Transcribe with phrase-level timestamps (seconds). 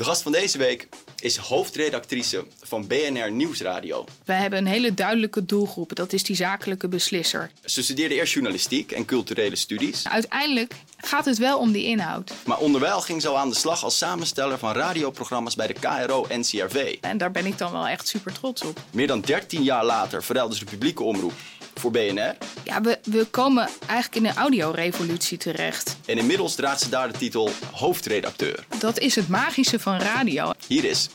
[0.00, 4.04] De gast van deze week is hoofdredactrice van BNR Nieuwsradio.
[4.24, 7.50] Wij hebben een hele duidelijke doelgroep, dat is die zakelijke beslisser.
[7.64, 10.08] Ze studeerde eerst journalistiek en culturele studies.
[10.08, 12.32] Uiteindelijk gaat het wel om die inhoud.
[12.44, 16.96] Maar onderwijl ging ze al aan de slag als samensteller van radioprogramma's bij de KRO-NCRV.
[17.00, 18.80] En daar ben ik dan wel echt super trots op.
[18.90, 21.32] Meer dan 13 jaar later verruilde ze de publieke omroep
[21.80, 22.36] voor BNR.
[22.64, 25.96] Ja, we, we komen eigenlijk in een audiorevolutie terecht.
[26.06, 28.64] En inmiddels draagt ze daar de titel hoofdredacteur.
[28.78, 30.52] Dat is het magische van radio.
[30.66, 31.08] Hier is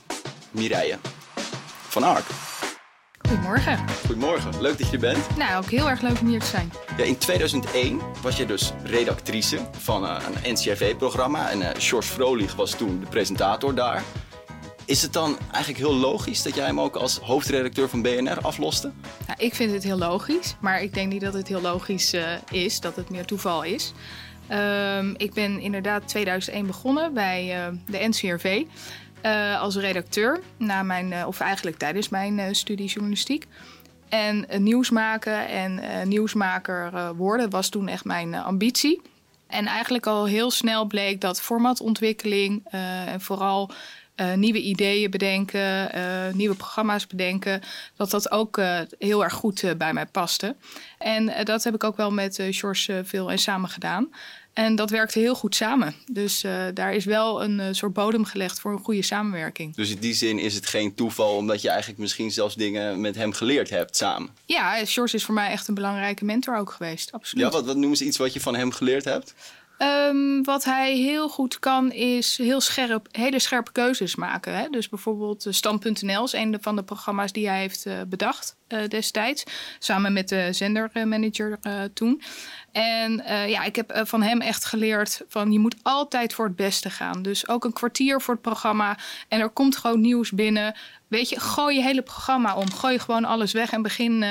[0.51, 0.97] Mireille
[1.87, 2.25] van Ark.
[3.27, 3.79] Goedemorgen.
[4.05, 5.37] Goedemorgen, leuk dat je er bent.
[5.37, 6.71] Nou, ook heel erg leuk om hier te zijn.
[6.97, 11.49] Ja, in 2001 was je dus redactrice van uh, een NCRV-programma.
[11.49, 14.03] En uh, George Frolich was toen de presentator daar.
[14.85, 18.91] Is het dan eigenlijk heel logisch dat jij hem ook als hoofdredacteur van BNR afloste?
[19.27, 22.23] Nou, ik vind het heel logisch, maar ik denk niet dat het heel logisch uh,
[22.51, 23.93] is, dat het meer toeval is.
[24.51, 28.63] Um, ik ben inderdaad 2001 begonnen bij uh, de NCRV
[29.25, 33.47] uh, als redacteur, na mijn, of eigenlijk tijdens mijn studie journalistiek.
[34.09, 39.01] En nieuws maken en nieuwsmaker worden was toen echt mijn ambitie.
[39.47, 42.63] En eigenlijk al heel snel bleek dat formatontwikkeling
[43.05, 43.71] en vooral
[44.15, 47.61] uh, nieuwe ideeën bedenken, uh, nieuwe programma's bedenken,
[47.95, 50.55] dat dat ook uh, heel erg goed bij mij paste.
[50.97, 54.09] En dat heb ik ook wel met George veel en samen gedaan.
[54.53, 55.95] En dat werkte heel goed samen.
[56.11, 59.75] Dus daar is wel een soort bodem gelegd voor een goede samenwerking.
[59.75, 63.15] Dus in die zin is het geen toeval, omdat je eigenlijk misschien zelfs dingen met
[63.15, 64.29] hem geleerd hebt samen.
[64.45, 67.11] Ja, George is voor mij echt een belangrijke mentor ook geweest.
[67.11, 67.45] Absoluut.
[67.45, 69.33] Ja, wat, wat noemen ze iets wat je van hem geleerd hebt?
[69.77, 74.57] Um, wat hij heel goed kan, is heel scherp, hele scherpe keuzes maken.
[74.57, 74.69] Hè?
[74.69, 79.43] Dus bijvoorbeeld Stand.nl is een van de programma's die hij heeft uh, bedacht destijds.
[79.79, 82.21] Samen met de zendermanager uh, toen.
[82.71, 86.89] En ja, ik heb van hem echt geleerd van je moet altijd voor het beste
[86.89, 87.21] gaan.
[87.21, 88.97] Dus ook een kwartier voor het programma.
[89.27, 90.75] En er komt gewoon nieuws binnen.
[91.07, 92.71] Weet je, gooi je hele programma om.
[92.71, 94.23] Gooi gewoon alles weg en begin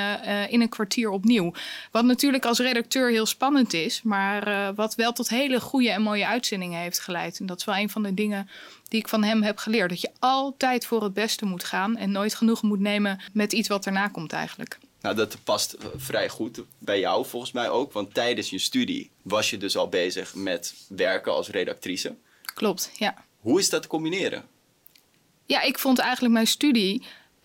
[0.49, 1.53] in een kwartier opnieuw.
[1.91, 6.27] Wat natuurlijk als redacteur heel spannend is, maar wat wel tot hele goede en mooie
[6.27, 7.39] uitzendingen heeft geleid.
[7.39, 8.49] En dat is wel een van de dingen
[8.87, 9.89] die ik van hem heb geleerd.
[9.89, 13.67] Dat je altijd voor het beste moet gaan en nooit genoeg moet nemen met iets
[13.67, 14.77] wat erna komt eigenlijk.
[15.01, 17.91] Nou, dat past vrij goed bij jou volgens mij ook.
[17.91, 22.15] Want tijdens je studie was je dus al bezig met werken als redactrice.
[22.53, 23.25] Klopt, ja.
[23.39, 24.47] Hoe is dat te combineren?
[25.45, 27.03] Ja, ik vond eigenlijk mijn studie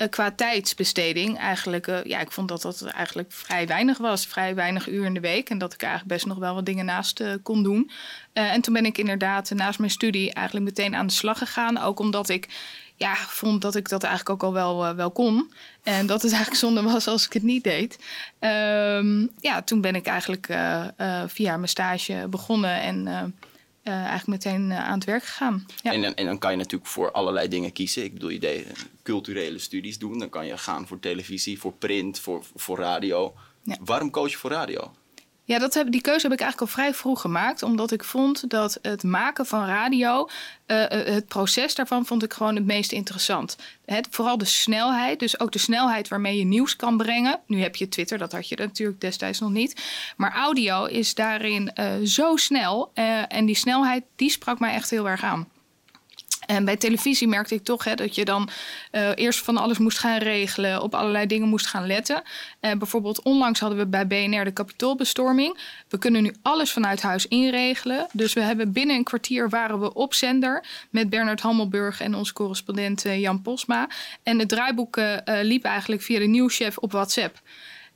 [0.09, 1.87] qua tijdsbesteding eigenlijk...
[1.87, 4.27] Uh, ja, ik vond dat dat eigenlijk vrij weinig was.
[4.27, 5.51] Vrij weinig uur in de week.
[5.51, 7.91] En dat ik eigenlijk best nog wel wat dingen naast uh, kon doen.
[8.33, 11.79] en toen ben ik inderdaad naast mijn studie eigenlijk meteen aan de slag gegaan.
[11.79, 12.49] Ook omdat ik
[12.97, 15.53] ja, vond dat ik dat eigenlijk ook al wel, wel kon.
[15.83, 17.99] En dat het eigenlijk zonde was als ik het niet deed.
[18.41, 20.47] Um, ja, toen ben ik eigenlijk
[21.27, 23.35] via mijn stage begonnen en...
[23.85, 25.67] Uh, eigenlijk meteen uh, aan het werk gegaan.
[25.83, 25.93] Ja.
[25.93, 28.05] En, en, dan kan je natuurlijk voor allerlei dingen kiezen.
[28.05, 28.67] Ik bedoel, je deed
[29.03, 30.19] culturele studies doen.
[30.19, 33.35] Dan kan je gaan voor televisie, voor print, voor, voor radio.
[33.63, 33.77] Ja.
[33.85, 34.93] Waarom koos je voor radio?
[35.51, 37.63] Ja, dat heb, die keuze heb ik eigenlijk al vrij vroeg gemaakt.
[37.63, 40.29] Omdat ik vond dat het maken van radio,
[40.67, 43.57] uh, het proces daarvan vond ik gewoon het meest interessant.
[44.11, 47.41] Vooral de snelheid, dus ook de snelheid waarmee je nieuws kan brengen.
[47.47, 49.83] Nu heb je Twitter, dat had je natuurlijk destijds nog niet.
[50.17, 52.91] Maar audio is daarin uh, zo snel.
[53.29, 55.49] En die snelheid, die sprak mij echt heel erg aan.
[56.47, 58.49] En bij televisie merkte ik toch hè, dat je dan
[58.93, 62.23] uh, eerst van alles moest gaan regelen, op allerlei dingen moest gaan letten.
[62.61, 65.59] Uh, bijvoorbeeld onlangs hadden we bij BNR de kapitoolbestorming.
[65.89, 68.07] We kunnen nu alles vanuit huis inregelen.
[68.13, 72.33] Dus we hebben binnen een kwartier waren we op zender met Bernard Hammelburg en onze
[72.33, 73.89] correspondent uh, Jan Posma.
[74.23, 77.41] En het draaiboek liep eigenlijk via de nieuwschef op WhatsApp.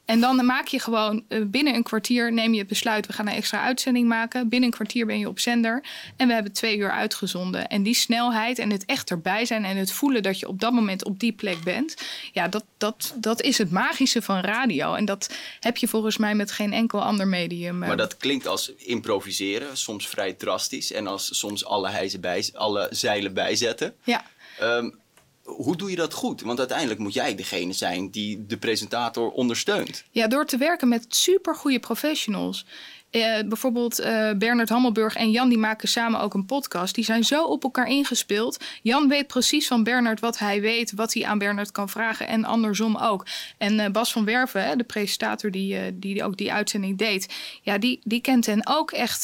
[0.04, 3.26] En dan maak je gewoon uh, binnen een kwartier neem je het besluit, we gaan
[3.26, 4.48] een extra uitzending maken.
[4.48, 5.84] Binnen een kwartier ben je op zender.
[6.16, 7.68] En we hebben twee uur uitgezonden.
[7.68, 10.72] En die snelheid en het echt erbij zijn en het voelen dat je op dat
[10.72, 11.96] moment op die plek bent.
[12.32, 14.94] Ja, dat, dat, dat is het magische van radio.
[14.94, 17.78] En dat heb je volgens mij met geen enkel ander medium.
[17.78, 20.92] Maar dat klinkt als improviseren, soms vrij drastisch.
[20.92, 23.94] En als soms alle, bij, alle zeilen bijzetten.
[24.02, 24.24] Ja.
[24.62, 25.02] Um,
[25.44, 26.40] hoe doe je dat goed?
[26.40, 30.04] Want uiteindelijk moet jij degene zijn die de presentator ondersteunt.
[30.10, 32.66] Ja, door te werken met supergoeie professionals.
[33.14, 36.94] Uh, bijvoorbeeld uh, Bernard Hammelburg en Jan die maken samen ook een podcast.
[36.94, 38.64] Die zijn zo op elkaar ingespeeld.
[38.82, 42.44] Jan weet precies van Bernard wat hij weet, wat hij aan Bernard kan vragen en
[42.44, 43.26] andersom ook.
[43.58, 48.00] En uh, Bas van Werven, de presentator die, die ook die uitzending deed, ja, die,
[48.04, 49.20] die kent hen ook echt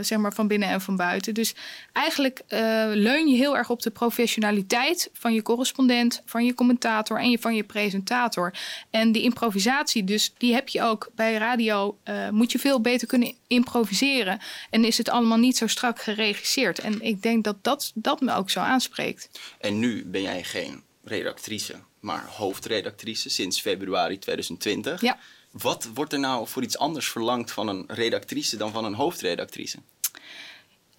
[0.00, 1.34] zeg maar van binnen en van buiten.
[1.34, 1.54] Dus
[1.92, 2.42] eigenlijk
[2.92, 7.38] leun je heel erg op de professionaliteit van je correspondent, van je commentator en je,
[7.38, 8.54] van je presentator.
[8.90, 11.98] En die improvisatie, dus die heb je ook bij radio,
[12.30, 14.40] moet je veel beter kunnen improviseren.
[14.70, 16.78] En is het allemaal niet zo strak geregisseerd.
[16.78, 19.28] En ik denk dat dat, dat me ook zo aanspreekt.
[19.60, 25.00] En nu ben jij geen redactrice, maar hoofdredactrice sinds februari 2020.
[25.00, 25.18] Ja.
[25.50, 29.78] Wat wordt er nou voor iets anders verlangd van een redactrice dan van een hoofdredactrice?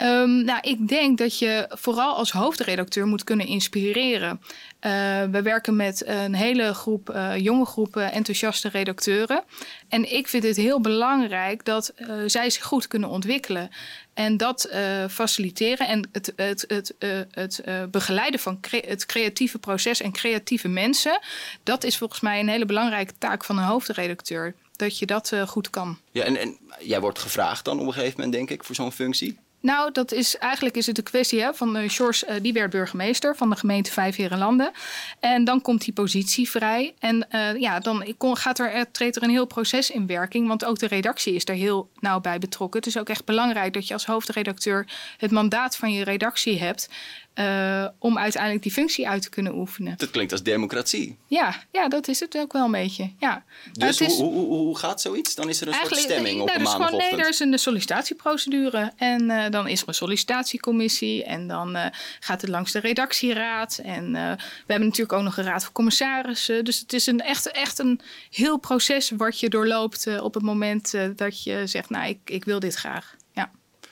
[0.01, 4.42] Um, nou, ik denk dat je vooral als hoofdredacteur moet kunnen inspireren.
[4.42, 4.92] Uh,
[5.24, 9.44] we werken met een hele groep, uh, jonge groepen enthousiaste redacteuren.
[9.90, 13.69] En ik vind het heel belangrijk dat uh, zij zich goed kunnen ontwikkelen.
[14.13, 14.69] En dat
[15.10, 16.96] faciliteren en het, het, het,
[17.31, 21.19] het begeleiden van het creatieve proces en creatieve mensen.
[21.63, 24.56] Dat is volgens mij een hele belangrijke taak van een hoofdredacteur.
[24.75, 26.00] Dat je dat goed kan.
[26.12, 28.92] Ja, en, en jij wordt gevraagd dan op een gegeven moment, denk ik, voor zo'n
[28.92, 29.40] functie?
[29.62, 32.70] Nou, dat is eigenlijk is het een kwestie hè, van uh, George, uh, die werd
[32.70, 34.72] burgemeester van de gemeente Vijfherenlanden.
[35.20, 36.94] En dan komt die positie vrij.
[37.00, 40.48] En uh, ja, dan gaat er, er, treedt er een heel proces in werking.
[40.48, 42.80] Want ook de redactie is daar heel nauw bij betrokken.
[42.80, 46.90] Het is ook echt belangrijk dat je als hoofdredacteur het mandaat van je redactie hebt.
[47.39, 49.94] Uh, om uiteindelijk die functie uit te kunnen oefenen.
[49.97, 51.18] Dat klinkt als democratie.
[51.27, 53.12] Ja, ja dat is het ook wel een beetje.
[53.19, 53.44] Ja.
[53.71, 55.36] Dus is, hoe, hoe, hoe, gaat zoiets?
[55.36, 57.12] Dan is er een soort stemming op nou, een maandagochtend?
[57.12, 58.91] Nee, er is een sollicitatieprocedure.
[58.95, 61.24] En uh, dan is er een sollicitatiecommissie.
[61.24, 61.86] En dan uh,
[62.19, 63.80] gaat het langs de redactieraad.
[63.83, 64.38] En we
[64.68, 66.65] hebben natuurlijk ook nog een raad van commissarissen.
[66.65, 70.94] Dus het is een, echt, echt een heel proces wat je doorloopt op het moment
[71.15, 71.89] dat je zegt...
[71.89, 73.18] nou, ik, ik wil dit graag.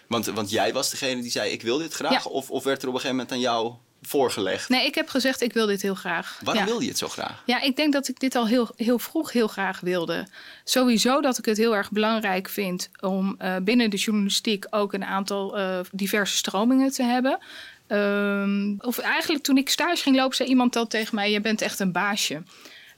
[0.08, 2.26] Want, want jij was degene die zei: Ik wil dit graag?
[2.26, 4.70] Of, of werd er op een gegeven moment aan jou voorgelegd?
[4.70, 6.40] Nee, ik heb gezegd: Ik wil dit heel graag.
[6.44, 7.44] Waarom wil je het zo graag?
[7.46, 10.28] Ja, ik denk dat ik dit al heel, heel vroeg heel graag wilde.
[10.64, 15.06] Sowieso dat ik het heel erg belangrijk vind om uh, binnen de journalistiek ook een
[15.06, 17.40] aantal uh, diverse stromingen te hebben.
[17.88, 21.62] Um, of eigenlijk toen ik stage ging lopen, zei iemand al tegen mij: Je bent
[21.62, 22.44] echt een baasje.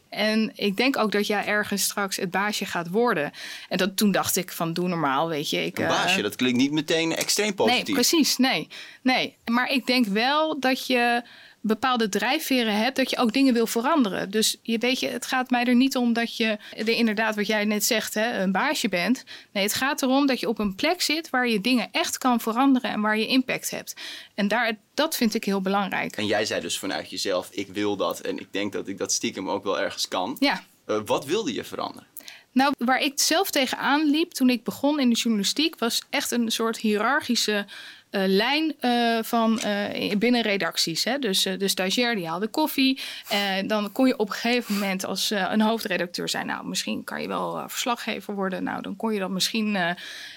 [0.10, 3.32] En ik denk ook dat jij ergens straks het baasje gaat worden.
[3.70, 5.66] En dat, toen dacht ik van doe normaal, weet je.
[5.66, 7.86] Ik, een baasje, uh, dat klinkt niet meteen extreem positief.
[7.86, 8.68] Nee, precies, nee.
[9.02, 9.36] nee.
[9.46, 11.24] Maar ik denk wel dat je
[11.70, 14.32] bepaalde drijfveren hebt, dat je ook dingen wil veranderen.
[14.32, 17.48] Dus je weet je, het gaat mij er niet om dat je er inderdaad, wat
[17.48, 19.24] jij net zegt, hè, een baasje bent.
[19.52, 22.40] Nee, het gaat erom dat je op een plek zit waar je dingen echt kan
[22.40, 23.94] veranderen en waar je impact hebt.
[24.36, 26.16] En daar, dat vind ik heel belangrijk.
[26.16, 29.12] En jij zei dus vanuit jezelf, ik wil dat en ik denk dat ik dat
[29.12, 30.36] stiekem ook wel ergens kan.
[30.40, 30.64] Ja.
[30.88, 32.08] Uh, wat wilde je veranderen?
[32.52, 36.52] Nou, waar ik zelf tegenaan liep toen ik begon in de journalistiek, was echt een
[36.52, 37.66] soort hiërarchische
[38.12, 41.04] uh, lijn uh, van uh, binnen redacties.
[41.04, 41.20] Hè?
[41.20, 43.00] Dus de stagiair die haalde koffie.
[43.66, 46.46] dan kon je op een gegeven moment als een hoofdredacteur zijn.
[46.46, 48.64] Nou, misschien kan je wel verslaggever worden.
[48.64, 49.76] Nou, dan kon je dat misschien.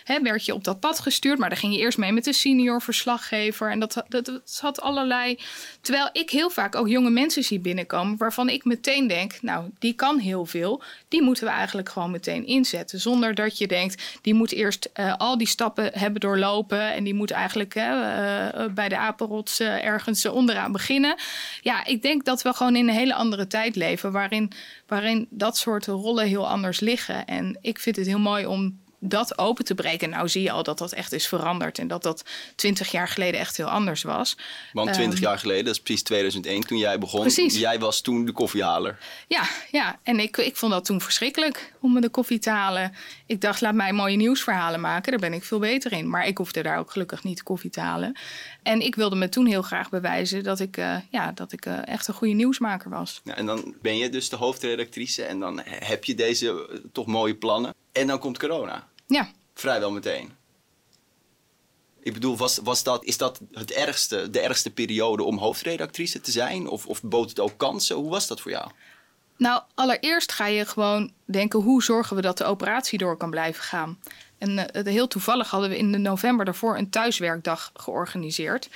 [0.04, 1.38] hè, werd je op dat pad gestuurd.
[1.38, 3.70] Maar dan ging je eerst mee met de senior verslaggever.
[3.70, 5.38] En dat, dat, dat had allerlei.
[5.80, 8.16] Terwijl ik heel vaak ook jonge mensen zie binnenkomen.
[8.16, 9.42] waarvan ik meteen denk.
[9.42, 10.82] Nou, die kan heel veel.
[11.08, 13.00] Die moeten we eigenlijk gewoon meteen inzetten.
[13.00, 14.18] Zonder dat je denkt.
[14.22, 16.92] die moet eerst al die stappen hebben doorlopen.
[16.92, 17.90] En die moet eigenlijk Hè,
[18.64, 21.14] uh, bij de apenrots uh, ergens onderaan beginnen.
[21.60, 24.12] Ja, ik denk dat we gewoon in een hele andere tijd leven.
[24.12, 24.52] Waarin,
[24.86, 27.26] waarin dat soort rollen heel anders liggen.
[27.26, 30.10] En ik vind het heel mooi om dat open te breken.
[30.10, 31.78] Nou zie je al dat dat echt is veranderd.
[31.78, 34.36] En dat dat twintig jaar geleden echt heel anders was.
[34.72, 37.20] Want twintig um, jaar geleden, dat is precies 2001 toen jij begon.
[37.20, 37.58] Precies.
[37.58, 38.98] Jij was toen de koffiehaler.
[39.26, 39.98] Ja, ja.
[40.02, 42.94] en ik, ik vond dat toen verschrikkelijk om me de koffie te halen.
[43.26, 45.10] Ik dacht, laat mij mooie nieuwsverhalen maken.
[45.10, 46.10] Daar ben ik veel beter in.
[46.10, 48.16] Maar ik hoefde daar ook gelukkig niet de koffie te halen.
[48.62, 51.86] En ik wilde me toen heel graag bewijzen dat ik, uh, ja, dat ik uh,
[51.86, 53.20] echt een goede nieuwsmaker was.
[53.24, 57.06] Ja, en dan ben je dus de hoofdredactrice en dan heb je deze uh, toch
[57.06, 57.74] mooie plannen.
[57.92, 58.88] En dan komt corona.
[59.06, 59.30] Ja.
[59.54, 60.32] Vrijwel meteen.
[62.02, 66.30] Ik bedoel, was, was dat, is dat het ergste, de ergste periode om hoofdredactrice te
[66.30, 66.68] zijn?
[66.68, 67.96] Of, of bood het ook kansen?
[67.96, 68.70] Hoe was dat voor jou?
[69.36, 73.62] Nou, allereerst ga je gewoon denken: hoe zorgen we dat de operatie door kan blijven
[73.62, 73.98] gaan?
[74.38, 78.68] En uh, heel toevallig hadden we in de november daarvoor een thuiswerkdag georganiseerd.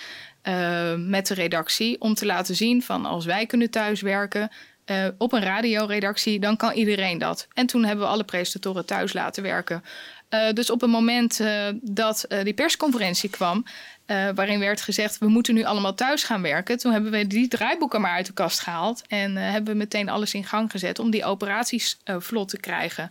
[0.43, 2.01] Uh, met de redactie.
[2.01, 4.51] Om te laten zien van als wij kunnen thuiswerken.
[4.87, 7.49] Uh, op een radioredactie, dan kan iedereen dat.
[7.55, 9.85] En toen hebben we alle presentatoren thuis laten werken.
[10.31, 13.65] Uh, dus op het moment uh, dat die persconferentie kwam,
[14.07, 16.79] waarin werd gezegd: we moeten nu allemaal thuis gaan werken.
[16.79, 20.35] Toen hebben we die draaiboeken maar uit de kast gehaald en hebben we meteen alles
[20.35, 23.11] in gang gezet om die operaties vlot te krijgen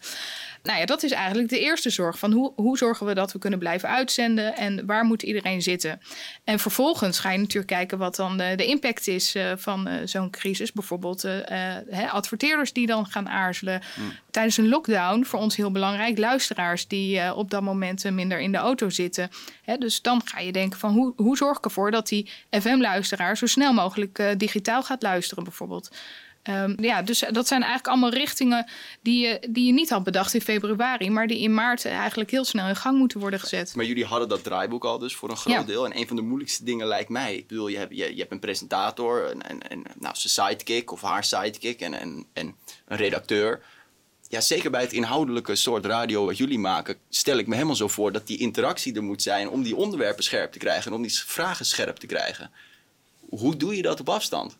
[0.65, 2.19] nou ja, dat is eigenlijk de eerste zorg.
[2.19, 6.01] Van hoe, hoe zorgen we dat we kunnen blijven uitzenden en waar moet iedereen zitten?
[6.43, 10.71] En vervolgens ga je natuurlijk kijken wat dan de, de impact is van zo'n crisis.
[10.71, 13.81] Bijvoorbeeld hè, adverteerders die dan gaan aarzelen.
[13.95, 14.11] Hmm.
[14.31, 18.57] Tijdens een lockdown, voor ons heel belangrijk, luisteraars die op dat moment minder in de
[18.57, 19.29] auto zitten.
[19.63, 23.37] Hè, dus dan ga je denken van hoe, hoe zorg ik ervoor dat die FM-luisteraar
[23.37, 25.89] zo snel mogelijk digitaal gaat luisteren bijvoorbeeld.
[26.45, 28.65] Ehm, ja, dus dat zijn eigenlijk allemaal richtingen
[29.01, 32.45] die je, die je niet had bedacht in februari, maar die in maart eigenlijk heel
[32.45, 33.75] snel in gang moeten worden gezet.
[33.75, 35.85] Maar jullie hadden dat draaiboek al dus voor een groot deel.
[35.85, 38.31] En een van de moeilijkste dingen lijkt mij, ik bedoel, je hebt, je, je hebt
[38.31, 42.97] een presentator, en, en, en nou, zijn sidekick of haar sidekick en, en, en een
[42.97, 43.61] redacteur
[44.27, 47.87] ja, zeker bij het inhoudelijke soort radio wat jullie maken, stel ik me helemaal zo
[47.87, 51.01] voor dat die interactie er moet zijn om die onderwerpen scherp te krijgen en om
[51.01, 52.51] die vragen scherp te krijgen.
[53.29, 54.57] Hoe doe je dat op afstand?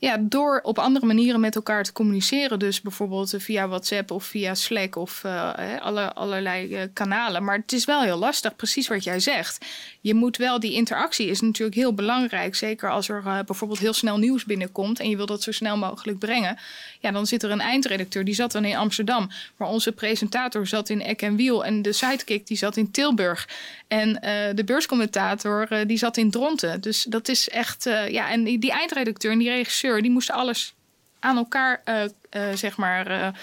[0.00, 2.58] Ja, door op andere manieren met elkaar te communiceren.
[2.58, 7.44] Dus bijvoorbeeld via WhatsApp of via Slack of uh, alle, allerlei uh, kanalen.
[7.44, 9.66] Maar het is wel heel lastig, precies wat jij zegt.
[10.00, 12.54] Je moet wel, die interactie is natuurlijk heel belangrijk.
[12.54, 15.76] Zeker als er uh, bijvoorbeeld heel snel nieuws binnenkomt en je wil dat zo snel
[15.76, 16.58] mogelijk brengen.
[17.00, 19.30] Ja, dan zit er een eindredacteur, die zat dan in Amsterdam.
[19.56, 23.48] Maar onze presentator zat in Eck en Wiel en de sidekick die zat in Tilburg.
[23.88, 24.12] En
[24.54, 26.80] de beurscommentator die zat in Dronten.
[26.80, 30.74] Dus dat is echt, ja, en die, die eindredacteur en die regisseur die moesten alles
[31.20, 33.34] aan elkaar uh, uh, zeg maar,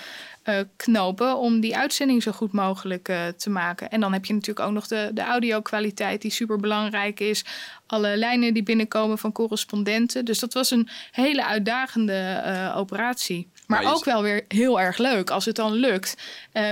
[0.45, 3.89] uh, knopen om die uitzending zo goed mogelijk te maken.
[3.89, 7.45] En dan heb je natuurlijk ook nog de, de audio-kwaliteit die super belangrijk is.
[7.87, 10.25] Alle lijnen die binnenkomen van correspondenten.
[10.25, 13.49] Dus dat was een hele uitdagende operatie.
[13.65, 16.15] Maar, maar ook wel weer heel erg leuk als het dan lukt.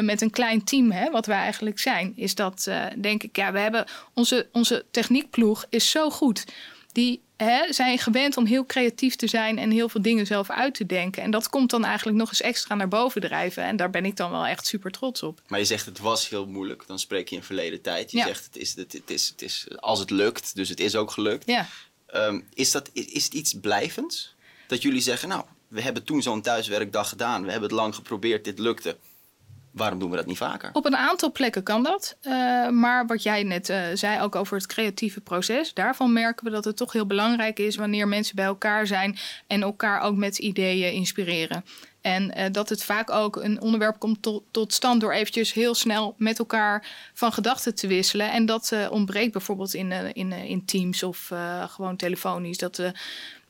[0.01, 3.59] met een klein team, hè, wat wij eigenlijk zijn, is dat denk ik, ja, we
[3.59, 6.45] hebben onze, onze techniekploeg is zo goed.
[6.91, 10.73] Die hè, zijn gewend om heel creatief te zijn en heel veel dingen zelf uit
[10.73, 11.23] te denken.
[11.23, 13.63] En dat komt dan eigenlijk nog eens extra naar boven drijven.
[13.63, 15.41] En daar ben ik dan wel echt super trots op.
[15.47, 16.83] Maar je zegt het was heel moeilijk.
[16.87, 18.11] Dan spreek je in verleden tijd.
[18.11, 20.95] Je zegt het is, het, het, is, het is als het lukt, dus het is
[20.95, 21.45] ook gelukt.
[21.45, 21.67] Ja.
[22.13, 24.35] Um, is, dat, is, is het iets blijvends?
[24.67, 27.43] Dat jullie zeggen, nou, we hebben toen zo'n thuiswerkdag gedaan.
[27.43, 28.97] We hebben het lang geprobeerd, dit lukte
[29.75, 30.69] waarom doen we dat niet vaker?
[30.73, 32.17] Op een aantal plekken kan dat.
[32.21, 36.51] Uh, maar wat jij net uh, zei, ook over het creatieve proces, daarvan merken we
[36.51, 39.17] dat het toch heel belangrijk is wanneer mensen bij elkaar zijn
[39.47, 41.65] en elkaar ook met ideeën inspireren.
[42.01, 45.75] En uh, dat het vaak ook een onderwerp komt tot, tot, stand door eventjes heel
[45.75, 48.31] snel met elkaar van gedachten te wisselen.
[48.31, 51.31] En dat ontbreekt bijvoorbeeld in, in, in Teams of
[51.67, 52.57] gewoon telefonisch.
[52.57, 52.81] Dat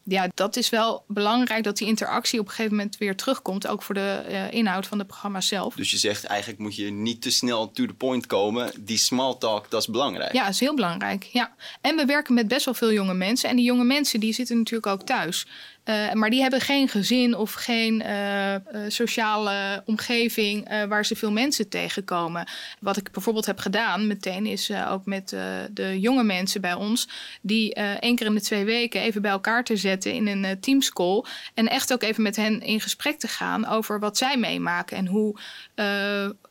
[0.08, 3.68] ja, dat is wel belangrijk dat die interactie op een gegeven moment weer terugkomt.
[3.68, 5.76] Ook voor de uh, inhoud van de programma's zelf.
[5.76, 8.72] Dus je zegt eigenlijk moet je niet te snel to the point komen.
[8.80, 10.34] Die small talk, dat is belangrijk.
[10.34, 11.24] Ja, dat is heel belangrijk.
[11.24, 11.56] Ja.
[11.82, 13.50] En we werken met best wel veel jonge mensen.
[13.50, 15.48] En die jonge mensen die zitten natuurlijk ook thuis.
[15.86, 21.32] Uh, maar die hebben geen gezin of geen uh, uh, sociale omgeving waar ze veel
[21.32, 22.48] mensen tegenkomen.
[22.80, 25.30] Wat ik bijvoorbeeld heb gedaan meteen is ook met
[25.72, 27.10] de jonge mensen bij ons,
[27.42, 31.24] die één keer in de twee weken even bij elkaar te zetten in een teamscall.
[31.54, 35.08] En echt ook even met hen in gesprek te gaan over wat zij meemaken en
[35.08, 35.40] hoe,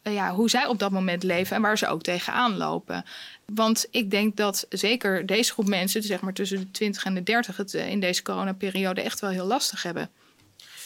[0.03, 3.05] ja, hoe zij op dat moment leven en waar ze ook tegenaan lopen.
[3.47, 7.23] Want ik denk dat zeker deze groep mensen, zeg maar tussen de 20 en de
[7.23, 10.11] 30, het in deze coronaperiode echt wel heel lastig hebben.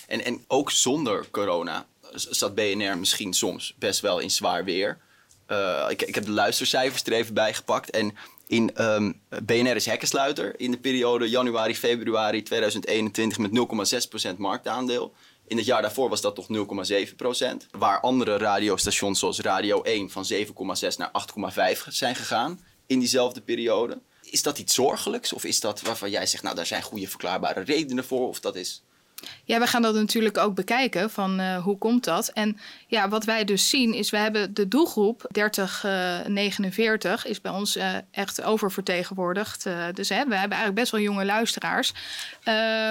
[0.07, 4.99] En, en ook zonder corona zat BNR misschien soms best wel in zwaar weer.
[5.49, 7.91] Uh, ik, ik heb de luistercijfers er even bij gepakt.
[7.91, 9.13] En in ehm,
[9.43, 13.51] BNR is hekkensluiter in de periode januari-februari 2021 met
[14.33, 15.15] 0,6% marktaandeel.
[15.49, 17.71] In het jaar daarvoor was dat toch 0,7%.
[17.71, 20.43] Waar andere radiostations zoals Radio 1 van 7,6
[20.97, 21.11] naar
[21.77, 24.01] 8,5 zijn gegaan in diezelfde periode.
[24.23, 27.61] Is dat iets zorgelijks of is dat waarvan jij zegt, nou daar zijn goede verklaarbare
[27.61, 28.83] redenen voor of dat is
[29.45, 32.29] ja, we gaan dat natuurlijk ook bekijken van uh, hoe komt dat.
[32.29, 37.53] En ja, wat wij dus zien is, we hebben de doelgroep 3049 uh, is bij
[37.53, 39.67] ons uh, echt oververtegenwoordigd.
[39.95, 41.93] dus hè, we hebben eigenlijk best wel jonge luisteraars.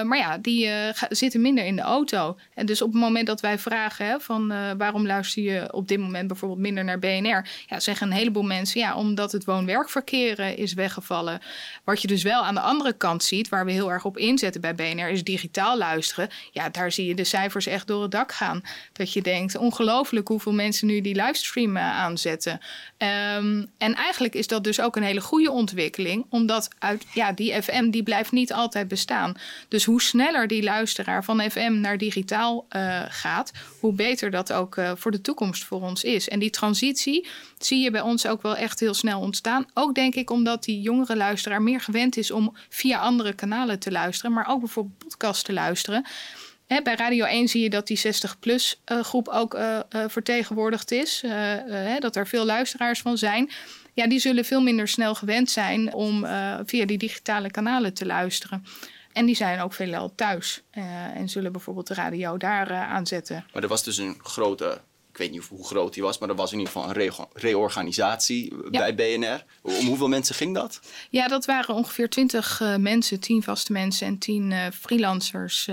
[0.04, 0.70] maar ja, die
[1.08, 2.36] zitten minder in de auto.
[2.54, 5.98] En dus op het moment dat wij vragen hè, van waarom luister je op dit
[5.98, 7.48] moment bijvoorbeeld minder naar BNR?
[7.66, 11.40] Ja, zeggen een heleboel mensen ja, omdat het woon-werkverkeer is weggevallen.
[11.84, 14.60] Wat je dus wel aan de andere kant ziet, waar we heel erg op inzetten
[14.60, 16.17] bij BNR, is digitaal luisteren
[16.52, 18.62] ja, daar zie je de cijfers echt door het dak gaan.
[18.92, 22.60] Dat je denkt, ongelooflijk hoeveel mensen nu die livestream uh, aanzetten.
[22.98, 27.62] Um, en eigenlijk is dat dus ook een hele goede ontwikkeling, omdat uit, ja, die
[27.62, 29.34] FM die blijft niet altijd bestaan.
[29.68, 34.76] Dus hoe sneller die luisteraar van FM naar digitaal uh, gaat, hoe beter dat ook
[34.76, 36.28] uh, voor de toekomst voor ons is.
[36.28, 39.66] En die transitie zie je bij ons ook wel echt heel snel ontstaan.
[39.74, 43.90] Ook denk ik omdat die jongere luisteraar meer gewend is om via andere kanalen te
[43.90, 46.06] luisteren, maar ook bijvoorbeeld podcast te luisteren.
[46.82, 51.24] Bij Radio 1 zie je dat die 60-plus uh, groep ook uh, uh, vertegenwoordigd is.
[51.98, 53.50] dat er veel luisteraars van zijn.
[53.94, 56.26] Ja, die zullen veel minder snel gewend zijn om
[56.66, 58.64] via die digitale kanalen te luisteren.
[59.12, 60.62] En die zijn ook veelal thuis
[61.14, 63.44] en zullen bijvoorbeeld de radio daar aanzetten.
[63.52, 64.80] Maar er was dus een grote
[65.18, 68.94] weet niet hoe groot die was, maar er was in ieder geval een reorganisatie bij
[68.94, 69.44] BNR.
[69.62, 70.80] Om hoeveel mensen ging dat?
[71.10, 75.66] Ja, dat waren ongeveer 20 uh, mensen, 10 vaste mensen en 10 uh, freelancers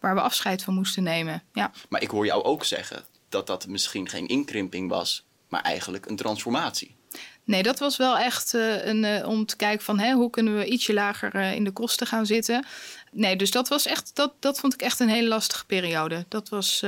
[0.00, 1.42] waar we afscheid van moesten nemen.
[1.52, 1.70] Ja.
[1.88, 6.16] Maar ik hoor jou ook zeggen dat dat misschien geen inkrimping was, maar eigenlijk een
[6.16, 6.98] transformatie.
[7.44, 10.56] Nee, dat was wel echt uh, een, uh, om te kijken van hè, hoe kunnen
[10.56, 12.66] we ietsje lager uh, in de kosten gaan zitten.
[13.12, 16.24] Nee, dus dat was echt, dat, dat vond ik echt een hele lastige periode.
[16.28, 16.84] Dat was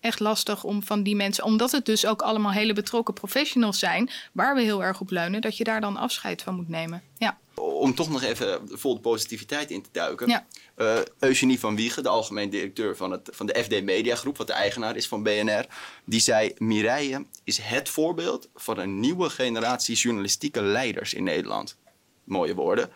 [0.00, 4.10] echt lastig om van die mensen, omdat het dus ook allemaal hele betrokken professionals zijn,
[4.32, 7.02] waar we heel erg op leunen, dat je daar dan afscheid van moet nemen.
[7.18, 7.38] Ja
[7.84, 10.28] om toch nog even vol de positiviteit in te duiken.
[10.28, 10.46] Ja.
[10.76, 14.46] Uh, Eugenie van Wiegen, de algemeen directeur van, het, van de FD Media Groep, wat
[14.46, 15.66] de eigenaar is van BNR,
[16.04, 21.76] die zei: Mireille is het voorbeeld van een nieuwe generatie journalistieke leiders in Nederland.
[22.24, 22.90] Mooie woorden.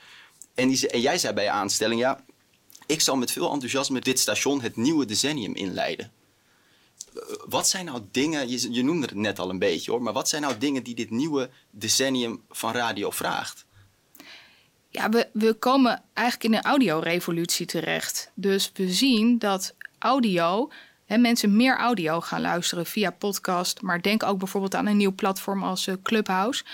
[0.54, 2.24] En, die, en jij zei bij je aanstelling: ja,
[2.88, 6.12] ik zal met veel enthousiasme dit station het nieuwe decennium inleiden.
[7.14, 10.28] Eh, wat zijn nou dingen, je, noemde het net al een beetje hoor, maar wat
[10.28, 13.64] zijn nou dingen die dit nieuwe decennium van radio vraagt?
[14.90, 18.30] Ja, we, we komen eigenlijk in een audiorevolutie terecht.
[18.34, 20.70] Dus we zien dat audio,
[21.04, 23.82] hè, mensen meer audio gaan luisteren via podcast.
[23.82, 26.64] Maar denk ook bijvoorbeeld aan een nieuw platform als uh, Clubhouse.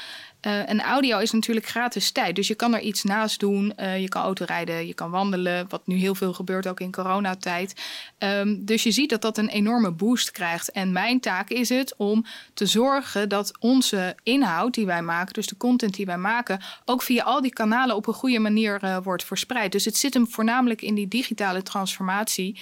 [0.46, 2.36] Uh, en audio is natuurlijk gratis tijd.
[2.36, 3.72] Dus je kan er iets naast doen.
[3.80, 5.66] Uh, je kan autorijden, je kan wandelen.
[5.68, 7.82] Wat nu heel veel gebeurt, ook in coronatijd.
[8.18, 10.70] Um, dus je ziet dat dat een enorme boost krijgt.
[10.70, 12.24] En mijn taak is het om
[12.54, 17.02] te zorgen dat onze inhoud die wij maken, dus de content die wij maken, ook
[17.02, 19.72] via al die kanalen op een goede manier uh, wordt verspreid.
[19.72, 22.60] Dus het zit hem voornamelijk in die digitale transformatie.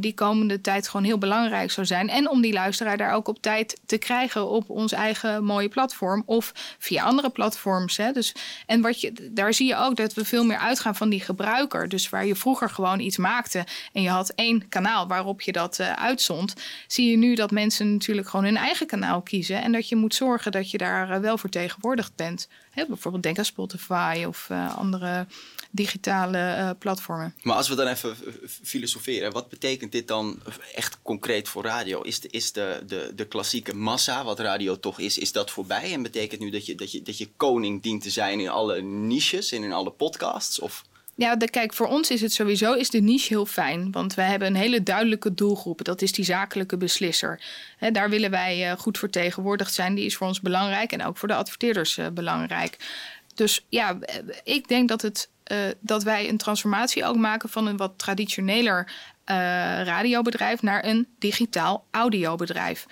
[0.00, 2.08] Die komende tijd gewoon heel belangrijk zou zijn.
[2.08, 6.22] En om die luisteraar daar ook op tijd te krijgen op ons eigen mooie platform
[6.26, 7.96] of via platforms.
[7.96, 8.12] Hè.
[8.12, 8.34] Dus,
[8.66, 11.88] en wat je, daar zie je ook dat we veel meer uitgaan van die gebruiker.
[11.88, 15.78] Dus waar je vroeger gewoon iets maakte en je had één kanaal waarop je dat
[15.78, 16.54] uh, uitzond,
[16.86, 19.62] zie je nu dat mensen natuurlijk gewoon hun eigen kanaal kiezen.
[19.62, 22.48] En dat je moet zorgen dat je daar uh, wel vertegenwoordigd bent.
[22.74, 25.26] Bijvoorbeeld denk aan Spotify of uh, andere
[25.70, 27.34] digitale platformen.
[27.42, 28.16] Maar als we dan even
[28.62, 30.38] filosoferen, wat betekent dit dan
[30.74, 32.00] echt concreet voor radio?
[32.00, 35.92] Is de, is de, de, de klassieke massa, wat radio toch is, is dat voorbij?
[35.92, 38.82] En betekent nu dat je, dat je, dat je koning dient te zijn in alle
[38.82, 40.58] niches en in alle podcasts?
[40.58, 40.84] Of...
[41.16, 43.90] Ja, kijk, voor ons is het sowieso is de niche heel fijn.
[43.90, 45.84] Want wij hebben een hele duidelijke doelgroep.
[45.84, 47.40] Dat is die zakelijke beslisser.
[47.92, 49.94] Daar willen wij uh, goed vertegenwoordigd zijn.
[49.94, 52.76] Die is voor ons belangrijk en ook voor de adverteerders uh, belangrijk.
[53.34, 53.98] Dus ja,
[54.44, 55.30] ik denk dat, het,
[55.80, 58.92] dat wij een transformatie ook maken van een wat traditioneler
[59.84, 62.86] radiobedrijf naar een digitaal audiobedrijf.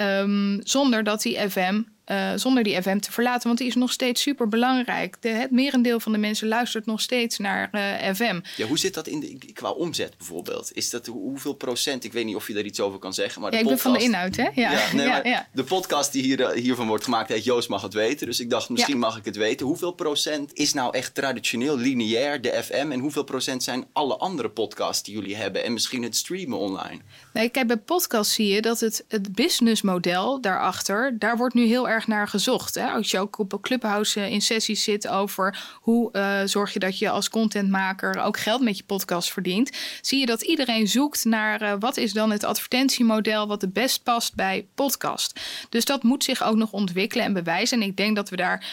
[0.00, 3.46] Um, zonder dat die FM uh, zonder die FM te verlaten.
[3.46, 5.16] Want die is nog steeds super belangrijk.
[5.20, 8.40] De, het merendeel van de mensen luistert nog steeds naar uh, FM.
[8.56, 10.70] Ja, hoe zit dat in de, qua omzet bijvoorbeeld?
[10.72, 12.04] Is dat hoeveel procent?
[12.04, 13.40] Ik weet niet of je daar iets over kan zeggen.
[13.40, 14.48] Maar de ja, ik ben van de inhoud, hè?
[14.54, 15.48] Ja, ja, nee, ja, ja.
[15.52, 18.26] De podcast die hier, eh, hiervan wordt gemaakt heet Joost mag het weten.
[18.26, 19.66] Dus ik dacht, misschien mag ik het weten.
[19.66, 22.90] Hoeveel procent is nou echt traditioneel, lineair, de FM?
[22.90, 25.64] En hoeveel procent zijn alle andere podcasts die jullie hebben?
[25.64, 27.00] En misschien het streamen online?
[27.32, 31.18] Nee, kijk, bij podcasts zie je dat het, het businessmodel daarachter...
[31.18, 32.74] daar wordt nu heel erg naar gezocht.
[32.74, 32.86] Hè?
[32.86, 36.98] Als je ook op clubhouse eh, in sessies zit over hoe uh, zorg je dat
[36.98, 41.62] je als contentmaker ook geld met je podcast verdient, zie je dat iedereen zoekt naar
[41.62, 45.40] uh, wat is dan het advertentiemodel wat het best past bij podcast.
[45.68, 47.80] Dus dat moet zich ook nog ontwikkelen en bewijzen.
[47.80, 48.64] En ik denk dat we daar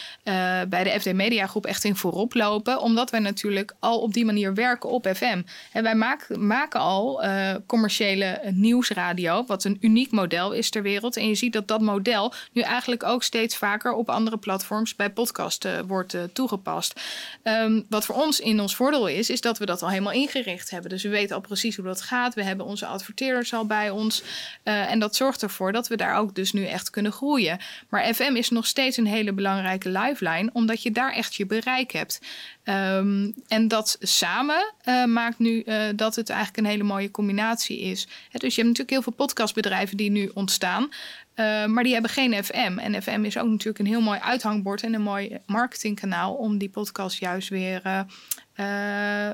[0.69, 4.25] bij de FD Media Groep echt in voorop lopen, omdat wij natuurlijk al op die
[4.25, 5.41] manier werken op FM.
[5.71, 7.23] En wij maken, maken al
[7.65, 11.17] commerciële nieuwsradio, wat een uniek model is ter wereld.
[11.17, 14.95] En je ziet dat dat model nu eigenlijk ook ook steeds vaker op andere platforms
[14.95, 17.01] bij podcast uh, wordt uh, toegepast.
[17.43, 20.69] Um, wat voor ons in ons voordeel is, is dat we dat al helemaal ingericht
[20.69, 20.89] hebben.
[20.89, 22.33] Dus we weten al precies hoe dat gaat.
[22.33, 24.23] We hebben onze adverteerders al bij ons.
[24.63, 27.59] Uh, en dat zorgt ervoor dat we daar ook dus nu echt kunnen groeien.
[27.89, 31.91] Maar FM is nog steeds een hele belangrijke lifeline, omdat je daar echt je bereik
[31.91, 32.21] hebt.
[32.63, 35.63] Um, en dat samen uh, maakt nu
[35.95, 38.07] dat het eigenlijk een hele mooie combinatie is.
[38.31, 40.89] Dus je hebt natuurlijk heel veel podcastbedrijven die nu ontstaan.
[41.35, 42.77] Uh, maar die hebben geen FM.
[42.77, 46.69] En FM is ook natuurlijk een heel mooi uithangbord en een mooi marketingkanaal om die
[46.69, 47.99] podcast juist weer uh,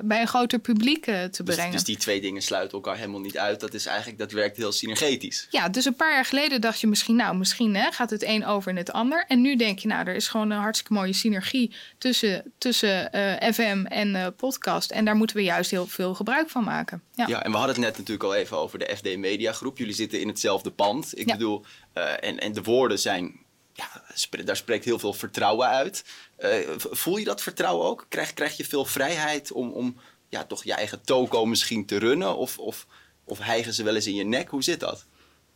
[0.01, 1.71] bij een groter publiek te dus, brengen.
[1.71, 3.60] Dus die twee dingen sluiten elkaar helemaal niet uit.
[3.60, 5.47] Dat is eigenlijk, dat werkt heel synergetisch.
[5.49, 8.45] Ja, dus een paar jaar geleden dacht je misschien, nou, misschien hè, gaat het een
[8.45, 9.25] over in het ander.
[9.27, 13.12] En nu denk je, nou, er is gewoon een hartstikke mooie synergie tussen, tussen
[13.53, 14.91] FM en podcast.
[14.91, 17.01] En daar moeten we juist heel veel gebruik van maken.
[17.13, 17.27] Ja.
[17.27, 19.77] ja, en we hadden het net natuurlijk al even over de FD Media Groep.
[19.77, 21.19] Jullie zitten in hetzelfde pand.
[21.19, 21.34] Ik ja.
[21.34, 21.65] bedoel,
[22.19, 23.39] en, en de woorden zijn,
[23.79, 26.03] ja, daar spreekt heel veel vertrouwen uit.
[26.39, 28.05] Uh, voel je dat vertrouwen ook?
[28.09, 29.95] Krijg, krijg je veel vrijheid om, om
[30.29, 32.35] ja, toch je eigen toko misschien te runnen?
[32.35, 32.85] Of, of,
[33.23, 34.49] of hijgen ze wel eens in je nek?
[34.49, 35.05] Hoe zit dat?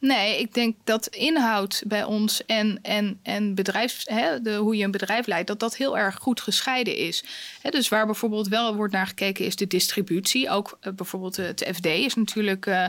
[0.03, 4.83] Nee, ik denk dat inhoud bij ons en, en, en bedrijfs, hè, de, hoe je
[4.83, 7.23] een bedrijf leidt, dat dat heel erg goed gescheiden is.
[7.61, 10.49] Hè, dus waar bijvoorbeeld wel wordt naar gekeken is de distributie.
[10.49, 12.85] Ook uh, bijvoorbeeld het FD is natuurlijk uh,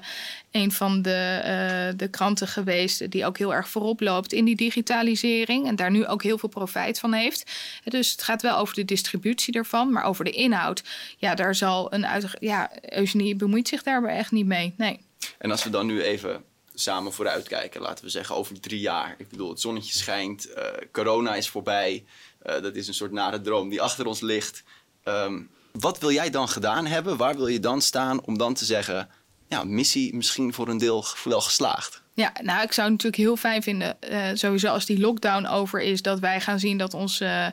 [0.51, 5.67] een van de, de kranten geweest die ook heel erg voorop loopt in die digitalisering
[5.67, 7.51] en daar nu ook heel veel profijt van heeft.
[7.85, 10.83] Dus het gaat wel over de distributie ervan, maar over de inhoud,
[11.17, 14.75] ja, daar zal een uit, ja, Eugenie bemoeit zich daar echt niet mee.
[14.77, 15.01] Nee.
[15.39, 19.15] En als we dan nu even samen vooruitkijken, laten we zeggen over drie jaar.
[19.19, 22.05] Ik bedoel, het zonnetje schijnt, uh, corona is voorbij.
[22.47, 24.63] Uh, dat is een soort nare droom die achter ons ligt.
[25.05, 27.17] Um, wat wil jij dan gedaan hebben?
[27.17, 29.09] Waar wil je dan staan om dan te zeggen,
[29.49, 32.03] ja, missie misschien voor een deel wel geslaagd?
[32.17, 35.81] Ja, nou, ik zou het natuurlijk heel fijn vinden, uh, sowieso als die lockdown over
[35.81, 37.53] is, dat wij gaan zien dat onze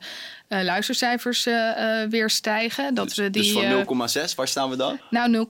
[0.49, 2.93] uh, luistercijfers uh, weer stijgen.
[2.93, 4.99] Dat dus, we die, dus van 0,6, waar staan we dan?
[5.09, 5.45] Nou,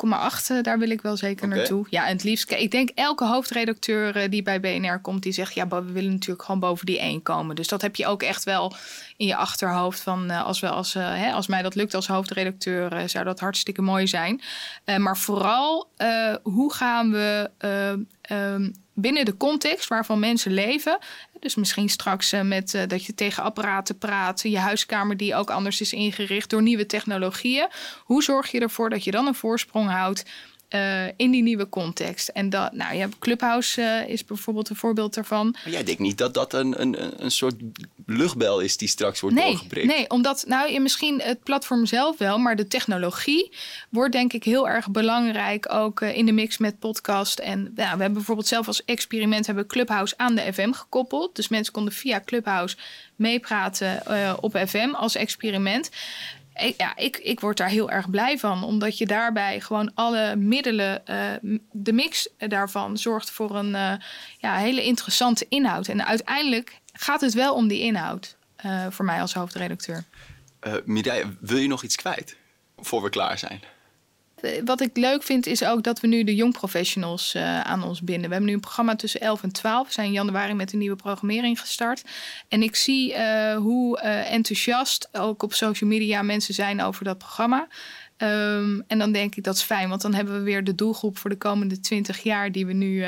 [0.53, 1.57] 0,8, daar wil ik wel zeker okay.
[1.57, 1.85] naartoe.
[1.89, 5.67] Ja, en het liefst, ik denk elke hoofdredacteur die bij BNR komt, die zegt, ja,
[5.67, 7.55] we willen natuurlijk gewoon boven die 1 komen.
[7.55, 8.73] Dus dat heb je ook echt wel
[9.17, 13.25] in je achterhoofd van, als, we, als, hè, als mij dat lukt als hoofdredacteur, zou
[13.25, 14.41] dat hartstikke mooi zijn.
[14.97, 15.89] maar vooral,
[16.43, 17.49] hoe gaan we
[18.29, 20.97] um, binnen de context waarvan mensen leven.
[21.39, 25.49] Dus misschien straks uh, met uh, dat je tegen apparaten praat, je huiskamer die ook
[25.49, 27.67] anders is ingericht door nieuwe technologieën.
[27.99, 30.23] Hoe zorg je ervoor dat je dan een voorsprong houdt
[30.75, 32.27] uh, in die nieuwe context.
[32.27, 35.55] En dat, nou ja, Clubhouse uh, is bijvoorbeeld een voorbeeld daarvan.
[35.63, 37.55] Maar jij denkt niet dat dat een, een, een soort
[38.05, 39.87] luchtbel is die straks wordt nee, doorgeprikt?
[39.87, 43.51] Nee, omdat, nou, misschien het platform zelf wel, maar de technologie
[43.89, 47.39] wordt denk ik heel erg belangrijk ook uh, in de mix met podcast.
[47.39, 51.35] En nou, we hebben bijvoorbeeld zelf als experiment hebben Clubhouse aan de FM gekoppeld.
[51.35, 52.77] Dus mensen konden via Clubhouse
[53.15, 54.01] meepraten
[54.41, 55.89] op FM als experiment
[56.55, 58.63] ik, ja, ik, ik word daar heel erg blij van.
[58.63, 61.01] Omdat je daarbij gewoon alle middelen,
[61.41, 63.93] uh, de mix daarvan, zorgt voor een uh,
[64.37, 65.87] ja, hele interessante inhoud.
[65.87, 68.37] En uiteindelijk gaat het wel om die inhoud.
[68.65, 70.03] Uh, voor mij als hoofdredacteur.
[70.85, 72.37] Mireille, wil je nog iets kwijt?
[72.77, 73.61] Voor we klaar zijn.
[74.65, 78.01] Wat ik leuk vind is ook dat we nu de jong professionals uh, aan ons
[78.01, 78.25] binden.
[78.25, 79.87] We hebben nu een programma tussen 11 en 12.
[79.87, 82.03] We zijn in januari met een nieuwe programmering gestart.
[82.47, 87.67] En ik zie uh, hoe enthousiast ook op social media mensen zijn over dat programma.
[88.21, 91.17] Um, en dan denk ik dat is fijn, want dan hebben we weer de doelgroep
[91.17, 93.01] voor de komende 20 jaar die we nu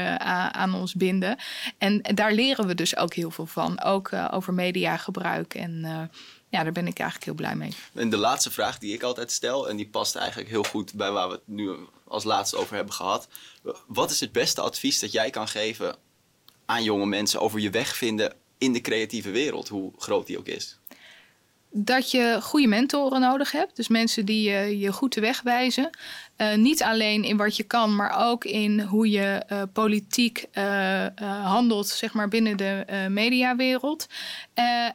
[0.52, 1.38] aan ons binden.
[1.78, 3.84] En, daar leren we dus ook heel veel van.
[3.84, 6.10] Ook over mediagebruik en
[6.54, 7.73] ja, daar ben ik eigenlijk heel blij mee.
[7.93, 11.12] En de laatste vraag die ik altijd stel, en die past eigenlijk heel goed bij
[11.12, 11.76] waar we het nu
[12.08, 13.28] als laatste over hebben gehad.
[13.88, 15.95] Wat is het beste advies dat jij kan geven
[16.65, 20.47] aan jonge mensen over je weg vinden in de creatieve wereld, hoe groot die ook
[20.47, 20.78] is?
[21.75, 23.75] Dat je goede mentoren nodig hebt.
[23.75, 25.89] Dus mensen die je, je goed de weg wijzen.
[26.38, 30.45] Uh, niet alleen in wat je kan, maar ook in hoe je uh, politiek
[31.43, 34.07] handelt, zeg maar binnen de mediawereld.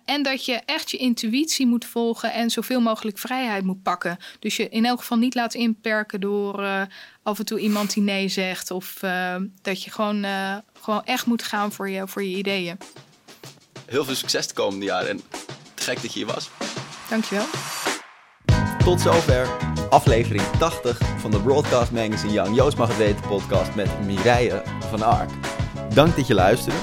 [0.04, 4.18] en dat je echt je intuïtie moet volgen en zoveel mogelijk vrijheid moet pakken.
[4.38, 6.86] Dus je in elk geval niet laat inperken door
[7.22, 8.70] af en toe iemand die nee zegt.
[8.70, 9.00] Of
[9.62, 10.26] dat je gewoon,
[10.80, 12.78] gewoon echt moet gaan voor je, voor je ideeën.
[13.86, 15.20] Heel veel succes de komende jaren en
[15.74, 16.50] gek dat je hier was.
[17.09, 17.44] Dankjewel.
[18.85, 19.49] Tot zover
[19.90, 25.03] aflevering 80 van de Broadcast Magazine Young Joost mag het weten podcast met Mireille van
[25.03, 25.31] Ark.
[25.94, 26.79] Dank dat je luisterde.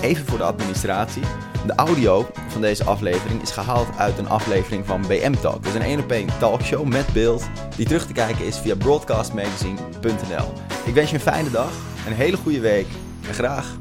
[0.00, 1.22] Even voor de administratie.
[1.66, 5.62] De audio van deze aflevering is gehaald uit een aflevering van BM Talk.
[5.62, 8.76] Dat is een 1 op 1 talkshow met beeld die terug te kijken is via
[8.76, 10.52] broadcastmagazine.nl.
[10.84, 11.72] Ik wens je een fijne dag,
[12.06, 12.86] een hele goede week
[13.28, 13.76] en graag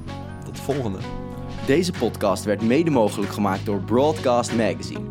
[0.46, 1.00] tot de volgende.
[1.66, 5.11] Deze podcast werd mede mogelijk gemaakt door Broadcast Magazine.